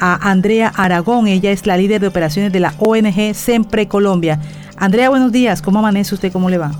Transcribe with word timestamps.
a 0.00 0.30
Andrea 0.30 0.72
Aragón. 0.76 1.26
Ella 1.26 1.50
es 1.50 1.66
la 1.66 1.76
líder 1.76 2.00
de 2.00 2.08
operaciones 2.08 2.52
de 2.52 2.60
la 2.60 2.74
ONG 2.78 3.34
Sempre 3.34 3.88
Colombia. 3.88 4.40
Andrea, 4.76 5.08
buenos 5.08 5.32
días. 5.32 5.62
¿Cómo 5.62 5.78
amanece 5.78 6.14
usted? 6.14 6.32
¿Cómo 6.32 6.50
le 6.50 6.58
va? 6.58 6.72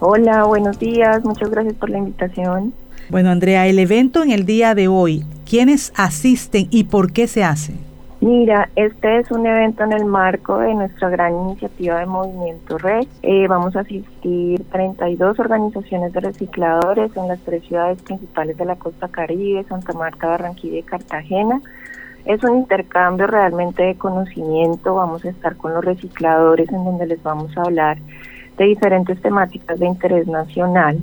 Hola, 0.00 0.44
buenos 0.44 0.78
días. 0.78 1.24
Muchas 1.24 1.50
gracias 1.50 1.74
por 1.74 1.90
la 1.90 1.98
invitación. 1.98 2.72
Bueno, 3.10 3.30
Andrea, 3.30 3.66
el 3.66 3.78
evento 3.78 4.22
en 4.22 4.30
el 4.30 4.44
día 4.44 4.74
de 4.74 4.86
hoy, 4.86 5.24
¿quiénes 5.48 5.92
asisten 5.96 6.68
y 6.70 6.84
por 6.84 7.12
qué 7.12 7.26
se 7.26 7.42
hace? 7.42 7.72
Mira, 8.20 8.68
este 8.74 9.20
es 9.20 9.30
un 9.30 9.46
evento 9.46 9.84
en 9.84 9.92
el 9.92 10.04
marco 10.04 10.58
de 10.58 10.74
nuestra 10.74 11.08
gran 11.08 11.34
iniciativa 11.34 12.00
de 12.00 12.06
Movimiento 12.06 12.76
Red. 12.76 13.06
Eh, 13.22 13.46
vamos 13.46 13.76
a 13.76 13.80
asistir 13.80 14.64
32 14.72 15.38
organizaciones 15.38 16.12
de 16.12 16.20
recicladores 16.20 17.16
en 17.16 17.28
las 17.28 17.38
tres 17.40 17.62
ciudades 17.64 18.02
principales 18.02 18.56
de 18.56 18.64
la 18.64 18.74
costa 18.74 19.06
caribe, 19.06 19.64
Santa 19.68 19.92
Marta, 19.92 20.26
Barranquilla 20.26 20.78
y 20.80 20.82
Cartagena. 20.82 21.62
Es 22.24 22.42
un 22.44 22.58
intercambio 22.58 23.26
realmente 23.26 23.82
de 23.82 23.94
conocimiento. 23.96 24.94
Vamos 24.94 25.24
a 25.24 25.30
estar 25.30 25.56
con 25.56 25.74
los 25.74 25.84
recicladores 25.84 26.68
en 26.70 26.84
donde 26.84 27.06
les 27.06 27.22
vamos 27.22 27.56
a 27.56 27.62
hablar 27.62 27.98
de 28.56 28.64
diferentes 28.64 29.20
temáticas 29.22 29.78
de 29.78 29.86
interés 29.86 30.26
nacional 30.26 30.98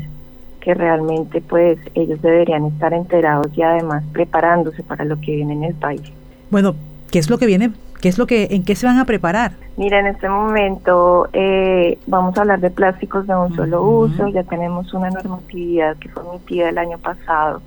que 0.60 0.74
realmente 0.74 1.42
pues 1.42 1.78
ellos 1.94 2.22
deberían 2.22 2.66
estar 2.66 2.94
enterados 2.94 3.48
y 3.56 3.62
además 3.62 4.04
preparándose 4.12 4.84
para 4.84 5.06
lo 5.06 5.16
que 5.22 5.36
viene 5.36 5.54
en 5.54 5.64
el 5.64 5.76
país. 5.76 6.02
Bueno, 6.50 6.76
¿Qué 7.16 7.20
es 7.20 7.30
lo 7.30 7.38
que 7.38 7.46
viene? 7.46 7.72
¿Qué 8.02 8.10
es 8.10 8.18
lo 8.18 8.28
que, 8.28 8.50
en 8.52 8.66
qué 8.66 8.76
se 8.76 8.86
van 8.86 9.00
a 9.00 9.06
preparar? 9.06 9.54
Mira, 9.78 10.02
en 10.02 10.08
este 10.08 10.28
momento 10.28 11.30
eh, 11.32 11.98
vamos 12.08 12.38
a 12.38 12.42
hablar 12.42 12.60
de 12.60 12.70
plásticos 12.70 13.26
de 13.26 13.34
un 13.34 13.56
solo 13.56 13.84
uso. 13.84 14.28
Ya 14.28 14.44
tenemos 14.44 14.94
una 14.94 15.10
normatividad 15.10 15.96
que 15.96 16.10
fue 16.10 16.24
emitida 16.28 16.70
el 16.70 16.78
año 16.78 16.98
pasado 16.98 17.62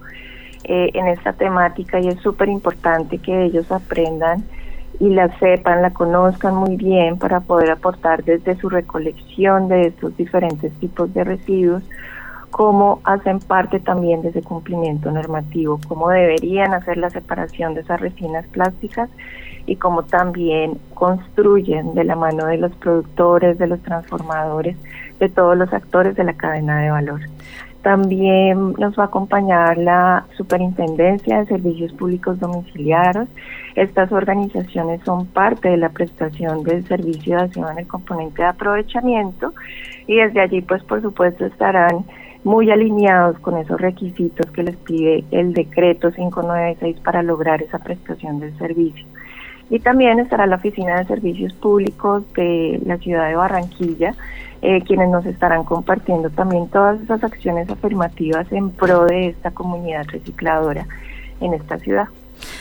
eh, 0.65 0.91
en 0.95 1.09
esta 1.09 1.33
temática 1.33 2.01
y 2.01 2.09
es 2.09 2.21
súper 2.21 2.49
importante 2.49 3.19
que 3.19 3.45
ellos 3.45 3.71
aprendan 3.71 4.45
y 5.01 5.11
la 5.11 5.37
sepan, 5.39 5.83
la 5.83 5.91
conozcan 5.91 6.55
muy 6.55 6.77
bien 6.77 7.19
para 7.19 7.41
poder 7.41 7.71
aportar 7.71 8.25
desde 8.25 8.57
su 8.57 8.69
recolección 8.69 9.69
de 9.69 9.89
estos 9.89 10.17
diferentes 10.17 10.73
tipos 10.81 11.13
de 11.15 11.25
residuos 11.25 11.83
cómo 12.51 13.01
hacen 13.05 13.41
parte 13.41 13.81
también 13.81 14.23
de 14.23 14.31
ese 14.31 14.43
cumplimiento 14.43 15.11
normativo, 15.11 15.79
cómo 15.87 16.09
deberían 16.09 16.75
hacer 16.75 16.97
la 16.97 17.11
separación 17.11 17.75
de 17.75 17.83
esas 17.83 18.01
resinas 18.01 18.47
plásticas 18.49 19.11
y 19.67 19.77
cómo 19.77 20.05
también 20.05 20.79
construyen 20.95 21.95
de 21.95 22.05
la 22.05 22.17
mano 22.17 22.47
de 22.47 22.57
los 22.57 22.73
productores, 22.77 23.59
de 23.59 23.67
los 23.67 23.81
transformadores, 23.83 24.77
de 25.19 25.29
todos 25.29 25.57
los 25.57 25.73
actores 25.73 26.17
de 26.17 26.25
la 26.25 26.33
cadena 26.33 26.81
de 26.81 26.91
valor. 26.91 27.21
También 27.89 28.75
nos 28.75 28.99
va 28.99 29.05
a 29.05 29.07
acompañar 29.07 29.79
la 29.79 30.27
Superintendencia 30.37 31.39
de 31.39 31.47
Servicios 31.47 31.91
Públicos 31.95 32.39
Domiciliarios. 32.39 33.29
Estas 33.77 34.13
organizaciones 34.13 35.01
son 35.07 35.25
parte 35.25 35.71
de 35.71 35.79
la 35.79 35.89
prestación 35.89 36.65
del 36.65 36.87
servicio 36.87 37.37
de 37.37 37.45
acción 37.45 37.67
en 37.73 37.79
el 37.79 37.87
componente 37.87 38.43
de 38.43 38.49
aprovechamiento 38.49 39.55
y 40.07 40.17
desde 40.17 40.43
allí, 40.43 40.61
pues 40.61 40.83
por 40.85 41.01
supuesto, 41.01 41.47
estarán 41.47 42.05
muy 42.45 42.71
alineados 42.71 43.39
con 43.39 43.57
esos 43.57 43.81
requisitos 43.81 44.51
que 44.51 44.65
les 44.65 44.77
pide 44.77 45.25
el 45.31 45.55
decreto 45.55 46.13
596 46.13 47.01
para 47.01 47.23
lograr 47.23 47.63
esa 47.63 47.79
prestación 47.79 48.39
del 48.39 48.55
servicio. 48.59 49.07
Y 49.71 49.81
también 49.81 50.19
estará 50.19 50.47
la 50.47 50.57
Oficina 50.57 50.99
de 50.99 51.05
Servicios 51.05 51.53
Públicos 51.55 52.23
de 52.35 52.81
la 52.87 52.97
ciudad 52.99 53.29
de 53.29 53.37
Barranquilla, 53.37 54.15
eh, 54.63 54.83
quienes 54.83 55.09
nos 55.11 55.27
estarán 55.27 55.65
compartiendo 55.65 56.31
también 56.31 56.69
todas 56.69 57.01
esas 57.01 57.23
acciones 57.23 57.69
afirmativas 57.69 58.51
en 58.51 58.71
pro 58.71 59.05
de 59.05 59.29
esta 59.29 59.51
comunidad 59.51 60.07
recicladora 60.09 60.87
en 61.41 61.55
esta 61.55 61.79
ciudad. 61.79 62.09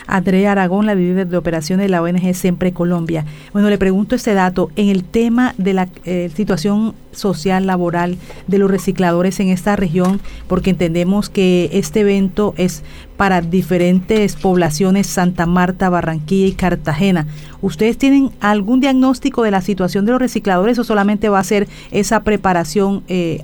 Andrea 0.07 0.53
Aragón, 0.53 0.85
la 0.85 0.95
líder 0.95 1.27
de 1.27 1.37
operaciones 1.37 1.85
de 1.85 1.89
la 1.89 2.01
ONG 2.01 2.33
Siempre 2.33 2.71
Colombia. 2.71 3.25
Bueno, 3.53 3.69
le 3.69 3.77
pregunto 3.77 4.15
este 4.15 4.33
dato 4.33 4.71
en 4.75 4.89
el 4.89 5.03
tema 5.03 5.53
de 5.57 5.73
la 5.73 5.87
eh, 6.05 6.31
situación 6.33 6.95
social, 7.11 7.65
laboral 7.65 8.17
de 8.47 8.57
los 8.57 8.71
recicladores 8.71 9.39
en 9.39 9.49
esta 9.49 9.75
región, 9.75 10.21
porque 10.47 10.69
entendemos 10.69 11.29
que 11.29 11.69
este 11.73 12.01
evento 12.01 12.53
es 12.57 12.83
para 13.17 13.41
diferentes 13.41 14.35
poblaciones, 14.35 15.07
Santa 15.07 15.45
Marta, 15.45 15.89
Barranquilla 15.89 16.47
y 16.47 16.53
Cartagena. 16.53 17.27
¿Ustedes 17.61 17.97
tienen 17.97 18.31
algún 18.39 18.79
diagnóstico 18.79 19.43
de 19.43 19.51
la 19.51 19.61
situación 19.61 20.05
de 20.05 20.11
los 20.13 20.21
recicladores 20.21 20.79
o 20.79 20.83
solamente 20.83 21.29
va 21.29 21.39
a 21.39 21.43
ser 21.43 21.67
esa 21.91 22.23
preparación 22.23 23.03
eh, 23.07 23.43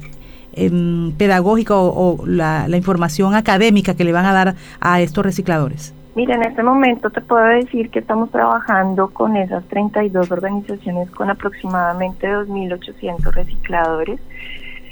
em, 0.53 1.11
pedagógica 1.13 1.75
o, 1.75 2.23
la 2.25 2.77
información 2.77 3.33
académica 3.33 3.95
que 3.95 4.03
le 4.03 4.11
van 4.11 4.25
a 4.25 4.33
dar 4.33 4.55
a 4.79 5.01
estos 5.01 5.25
recicladores? 5.25 5.93
Mira, 6.16 6.35
en 6.35 6.44
este 6.44 6.62
momento 6.62 7.09
te 7.09 7.22
puedo 7.22 7.44
decir 7.44 7.90
que 7.90 8.00
estamos 8.00 8.29
trabajando 8.29 9.09
con 9.09 9.35
esas 9.35 9.63
32 9.66 10.29
organizaciones 10.31 11.09
con 11.09 11.31
aproximadamente 11.31 12.28
2.800 12.28 13.34
recicladores. 13.34 14.19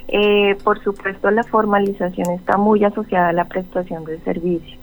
Eh, 0.07 0.57
por 0.63 0.83
supuesto, 0.83 1.29
la 1.29 1.43
formalización 1.43 2.31
está 2.31 2.57
muy 2.57 2.83
asociada 2.83 3.29
a 3.29 3.33
la 3.33 3.45
prestación 3.45 4.03
del 4.03 4.19
servicio. 4.23 4.79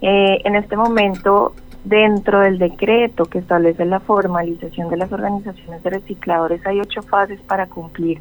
Eh, 0.00 0.40
en 0.44 0.54
este 0.54 0.76
momento, 0.76 1.52
dentro 1.82 2.40
del 2.40 2.58
decreto 2.58 3.24
que 3.24 3.38
establece 3.38 3.84
la 3.84 3.98
formalización 3.98 4.88
de 4.88 4.98
las 4.98 5.10
organizaciones 5.10 5.82
de 5.82 5.90
recicladores, 5.90 6.64
hay 6.64 6.80
ocho 6.80 7.02
fases 7.02 7.40
para 7.40 7.66
cumplir. 7.66 8.20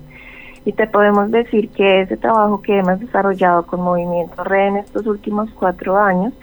Y 0.66 0.74
te 0.74 0.88
podemos 0.88 1.32
decir 1.32 1.70
que 1.70 2.02
ese 2.02 2.18
trabajo 2.18 2.62
que 2.62 2.78
hemos 2.78 3.00
desarrollado 3.00 3.66
con 3.66 3.82
Movimiento 3.82 4.44
Red 4.44 4.68
en 4.68 4.78
estos 4.78 5.08
últimos 5.08 5.50
cuatro 5.52 5.98
años, 5.98 6.34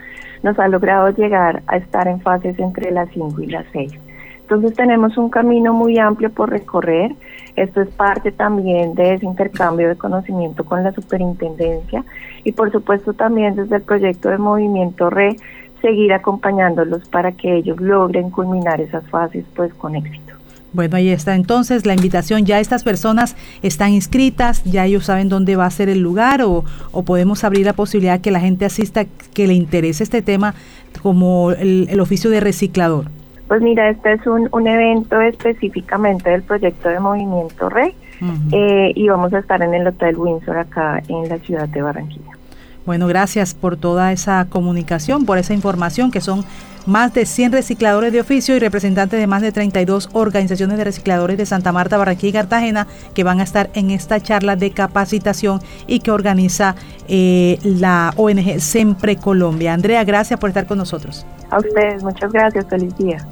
nos 0.43 0.59
ha 0.59 0.69
logrado 0.69 1.11
llegar 1.11 1.63
a 1.67 1.77
estar 1.77 2.09
en 2.09 2.21
fases 2.21 2.59
entre 2.59 2.91
las 2.91 3.09
5 3.11 3.43
y 3.43 3.47
las 3.47 3.67
6. 3.73 3.93
Entonces 4.41 4.75
tenemos 4.75 5.19
un 5.19 5.29
camino 5.29 5.75
muy 5.75 5.99
amplio 5.99 6.31
por 6.31 6.49
recorrer. 6.49 7.15
Esto 7.55 7.83
es 7.83 7.89
parte 7.91 8.33
también 8.33 8.95
de 8.95 9.15
ese 9.15 9.27
intercambio 9.27 9.89
de 9.89 9.97
conocimiento 9.97 10.65
con 10.65 10.83
la 10.83 10.93
superintendencia 10.93 12.05
y 12.45 12.53
por 12.53 12.73
supuesto 12.73 13.13
también 13.13 13.57
desde 13.57 13.77
el 13.77 13.83
proyecto 13.83 14.31
de 14.31 14.39
Movimiento 14.39 15.11
RE 15.11 15.37
seguir 15.83 16.13
acompañándolos 16.13 17.09
para 17.09 17.33
que 17.33 17.57
ellos 17.57 17.79
logren 17.81 18.31
culminar 18.31 18.81
esas 18.81 19.07
fases 19.11 19.45
pues 19.55 19.75
con 19.75 19.97
éxito. 19.97 20.38
Bueno, 20.73 20.97
ahí 20.97 21.09
está 21.09 21.35
entonces 21.35 21.87
la 21.87 21.95
invitación. 21.95 22.45
Ya 22.45 22.61
estas 22.61 22.85
personas 22.85 23.37
están 23.63 23.93
inscritas, 23.93 24.63
ya 24.65 24.85
ellos 24.85 25.07
saben 25.07 25.29
dónde 25.29 25.57
va 25.57 25.67
a 25.67 25.71
ser 25.71 25.89
el 25.89 26.01
lugar 26.01 26.43
o, 26.43 26.65
podemos 27.05 27.45
abrir 27.45 27.65
la 27.65 27.73
posibilidad 27.73 28.21
que 28.21 28.31
la 28.31 28.41
gente 28.41 28.65
asista, 28.65 29.07
que 29.33 29.47
le 29.47 29.55
interese 29.55 30.03
este 30.03 30.21
tema 30.21 30.55
como 31.03 31.53
el, 31.53 31.99
oficio 32.01 32.31
de 32.31 32.41
reciclador. 32.41 33.07
Pues 33.47 33.63
mira, 33.63 33.89
este 33.89 34.13
es 34.13 34.27
un, 34.27 34.49
un 34.53 34.67
evento 34.67 35.21
específicamente 35.23 36.29
del 36.29 36.43
proyecto 36.43 36.91
de 36.91 37.01
Movimiento 37.01 37.71
Rey 37.71 37.95
eh, 38.53 38.93
y 38.95 39.09
vamos 39.09 39.33
a 39.33 39.39
estar 39.39 39.63
en 39.63 39.75
el 39.75 39.87
Hotel 39.87 40.17
Windsor 40.17 40.59
acá 40.59 41.03
en 41.09 41.29
la 41.29 41.39
ciudad 41.39 41.69
de 41.69 41.83
Barranquilla. 41.83 42.38
Bueno, 42.87 43.07
gracias 43.07 43.55
por 43.55 43.77
toda 43.77 44.13
esa 44.13 44.47
comunicación, 44.49 45.27
por 45.27 45.39
esa 45.39 45.55
información 45.55 46.11
que 46.11 46.21
son 46.21 46.45
más 46.89 47.13
de 47.13 47.27
100 47.27 47.53
recicladores 47.53 48.13
de 48.13 48.21
oficio 48.21 48.57
y 48.57 48.59
representantes 48.59 49.21
de 49.21 49.27
más 49.27 49.43
de 49.43 49.53
32 49.53 50.09
organizaciones 50.15 50.79
de 50.79 50.85
recicladores 50.85 51.37
de 51.37 51.45
Santa 51.45 51.71
Marta, 51.71 51.99
Barranquilla 51.99 52.31
y 52.31 52.33
Cartagena 52.33 52.87
que 53.15 53.25
van 53.25 53.41
a 53.41 53.43
estar 53.43 53.69
en 53.75 53.91
esta 53.91 54.21
charla 54.21 54.57
de 54.57 54.71
capacitación 54.71 55.61
y 55.87 56.01
que 56.01 56.11
organiza 56.11 56.77
eh, 57.07 57.59
la 57.63 58.15
ONG 58.17 58.59
Sempre 58.61 59.17
Colombia. 59.17 59.75
Andrea, 59.75 60.03
gracias 60.05 60.41
por 60.41 60.49
estar 60.49 60.67
con 60.67 60.79
nosotros. 60.79 61.27
A 61.51 61.59
ustedes, 61.59 62.03
muchas 62.03 62.33
gracias. 62.33 62.67
Feliz 62.71 62.97
día. 62.97 63.29